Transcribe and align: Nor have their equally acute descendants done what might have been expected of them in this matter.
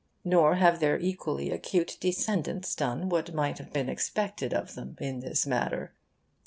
Nor 0.25 0.55
have 0.55 0.79
their 0.79 0.97
equally 0.99 1.51
acute 1.51 1.97
descendants 1.99 2.73
done 2.73 3.07
what 3.07 3.35
might 3.35 3.59
have 3.59 3.71
been 3.71 3.87
expected 3.87 4.51
of 4.51 4.73
them 4.73 4.95
in 4.99 5.19
this 5.19 5.45
matter. 5.45 5.93